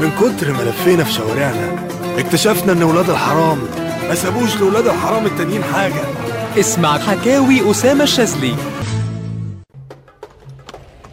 [0.00, 1.88] من كتر ما لفينا في شوارعنا
[2.18, 3.58] اكتشفنا إن ولاد الحرام
[4.08, 6.02] ما سابوش لولاد الحرام التانيين حاجة.
[6.60, 8.56] اسمع حكاوي أسامة الشاذلي.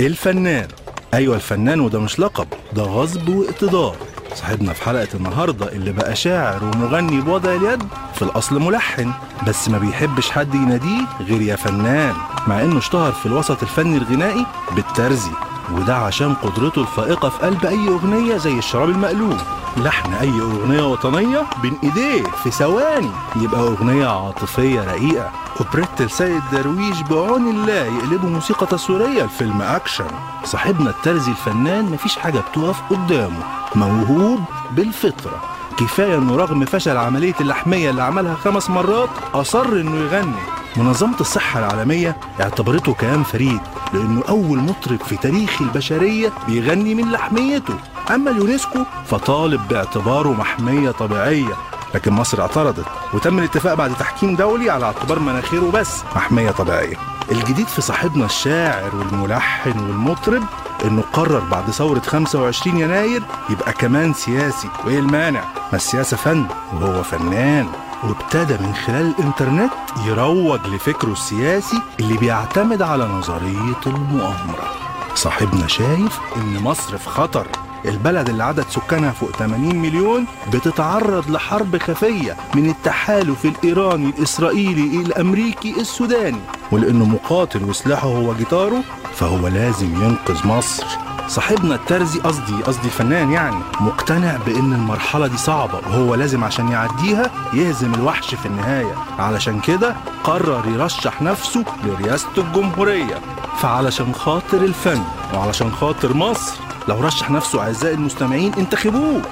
[0.00, 0.68] الفنان.
[1.14, 3.96] أيوه الفنان وده مش لقب ده غصب وإقتدار.
[4.34, 7.82] صاحبنا في حلقة النهاردة اللي بقى شاعر ومغني بوضع اليد
[8.14, 9.12] في الأصل ملحن
[9.46, 12.14] بس ما بيحبش حد يناديه غير يا فنان.
[12.46, 15.30] مع إنه اشتهر في الوسط الفني الغنائي بالترزي
[15.72, 19.36] وده عشان قدرته الفائقة في قلب أي أغنية زي الشراب المقلوب.
[19.76, 23.10] لحن أي أغنية وطنية بين إيديه في ثواني.
[23.36, 25.30] يبقى أغنية عاطفية رقيقة.
[25.60, 30.10] أوبريت السيد درويش بعون الله يقلبه موسيقى تصويرية لفيلم أكشن.
[30.44, 33.42] صاحبنا الترزي الفنان مفيش حاجة بتقف قدامه.
[33.74, 34.40] موهوب
[34.70, 35.40] بالفطرة.
[35.78, 40.55] كفاية إنه رغم فشل عملية اللحمية اللي عملها خمس مرات أصر إنه يغني.
[40.76, 43.60] منظمة الصحة العالمية اعتبرته كيان فريد
[43.92, 47.74] لأنه أول مطرب في تاريخ البشرية بيغني من لحميته.
[48.14, 51.54] أما اليونسكو فطالب باعتباره محمية طبيعية
[51.94, 56.96] لكن مصر اعترضت وتم الاتفاق بعد تحكيم دولي على اعتبار مناخيره بس محمية طبيعية.
[57.32, 60.42] الجديد في صاحبنا الشاعر والملحن والمطرب
[60.84, 65.40] إنه قرر بعد ثورة 25 يناير يبقى كمان سياسي وايه المانع.
[65.72, 67.66] ما السياسة فن وهو فنان.
[68.04, 69.72] وابتدى من خلال الإنترنت
[70.06, 74.70] يروج لفكره السياسي اللي بيعتمد على نظرية المؤامرة.
[75.14, 77.46] صاحبنا شايف إن مصر في خطر.
[77.84, 85.80] البلد اللي عدد سكانها فوق 80 مليون بتتعرض لحرب خفية من التحالف الإيراني الإسرائيلي الأمريكي
[85.80, 86.40] السوداني.
[86.72, 88.82] ولأنه مقاتل وسلاحه هو جيتاره
[89.14, 91.05] فهو لازم ينقذ مصر.
[91.28, 97.30] صاحبنا الترزي قصدي قصدي الفنان يعني مقتنع بإن المرحلة دي صعبة وهو لازم عشان يعديها
[97.54, 98.94] يهزم الوحش في النهاية.
[99.18, 103.20] علشان كده قرر يرشح نفسه لرئاسة الجمهورية.
[103.58, 105.02] فعلشان خاطر الفن
[105.34, 106.56] وعلشان خاطر مصر
[106.88, 109.22] لو رشح نفسه أعزائي المستمعين انتخبوه.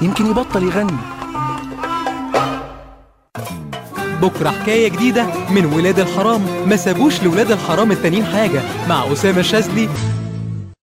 [0.00, 0.96] يمكن يبطل يغني.
[4.22, 6.46] بكرة حكاية جديدة من ولاد الحرام.
[6.66, 8.62] ما سابوش لولاد الحرام التانيين حاجة.
[8.88, 9.88] مع أسامة الشاذلي